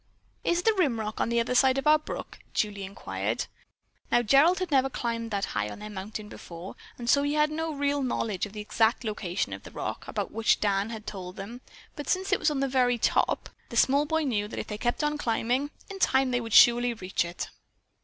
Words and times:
"Is 0.43 0.63
the 0.63 0.73
rim 0.73 0.99
rock 0.99 1.21
on 1.21 1.29
the 1.29 1.39
other 1.39 1.53
side 1.53 1.77
of 1.77 1.85
our 1.85 1.99
brook?" 1.99 2.39
Julie 2.55 2.85
inquired. 2.85 3.45
Now 4.11 4.23
Gerald 4.23 4.57
had 4.57 4.71
never 4.71 4.89
climbed 4.89 5.29
that 5.29 5.45
high 5.53 5.69
on 5.69 5.77
their 5.77 5.91
mountain 5.91 6.27
before, 6.27 6.75
and 6.97 7.07
so 7.07 7.21
he 7.21 7.35
had 7.35 7.51
no 7.51 7.71
real 7.71 8.01
knowledge 8.01 8.47
of 8.47 8.53
the 8.53 8.61
exact 8.61 9.03
location 9.03 9.53
of 9.53 9.61
the 9.61 9.69
rock 9.69 10.07
about 10.07 10.31
which 10.31 10.59
Dan 10.59 10.89
had 10.89 11.05
told 11.05 11.35
them, 11.35 11.61
but 11.95 12.09
since 12.09 12.31
it 12.31 12.39
was 12.39 12.49
on 12.49 12.61
the 12.61 12.67
very 12.67 12.97
top, 12.97 13.49
the 13.69 13.77
small 13.77 14.05
boy 14.07 14.23
knew 14.23 14.47
that 14.47 14.57
if 14.57 14.65
they 14.65 14.77
kept 14.79 15.03
on 15.03 15.19
climbing, 15.19 15.69
in 15.87 15.99
time 15.99 16.31
they 16.31 16.41
would 16.41 16.53
surely 16.53 16.95
reach 16.95 17.23
it. 17.23 17.51